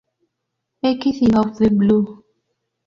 [0.81, 2.23] X" y "Out of the Blue".